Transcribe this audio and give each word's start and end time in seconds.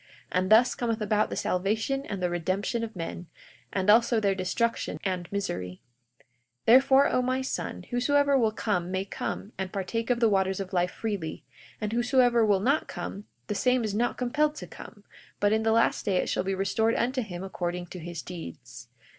And 0.31 0.49
thus 0.51 0.73
cometh 0.73 0.99
about 0.99 1.29
the 1.29 1.35
salvation 1.35 2.07
and 2.07 2.23
the 2.23 2.29
redemption 2.31 2.83
of 2.83 2.95
men, 2.95 3.27
and 3.71 3.87
also 3.87 4.19
their 4.19 4.33
destruction 4.33 4.97
and 5.03 5.31
misery. 5.31 5.83
42:27 6.65 6.65
Therefore, 6.65 7.07
O 7.09 7.21
my 7.21 7.43
son, 7.43 7.83
whosoever 7.91 8.35
will 8.35 8.51
come 8.51 8.89
may 8.89 9.05
come 9.05 9.51
and 9.59 9.71
partake 9.71 10.09
of 10.09 10.19
the 10.19 10.27
waters 10.27 10.59
of 10.59 10.73
life 10.73 10.89
freely; 10.89 11.45
and 11.79 11.93
whosoever 11.93 12.43
will 12.43 12.61
not 12.61 12.87
come 12.87 13.25
the 13.45 13.53
same 13.53 13.83
is 13.83 13.93
not 13.93 14.17
compelled 14.17 14.55
to 14.55 14.65
come; 14.65 15.03
but 15.39 15.53
in 15.53 15.61
the 15.61 15.71
last 15.71 16.03
day 16.05 16.17
it 16.17 16.29
shall 16.29 16.41
be 16.43 16.55
restored 16.55 16.95
unto 16.95 17.21
him 17.21 17.43
according 17.43 17.85
to 17.85 17.99
his 17.99 18.23
deeds. 18.23 18.87